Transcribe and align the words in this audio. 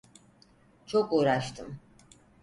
Çok 0.85 1.13
uğraştım. 1.13 1.79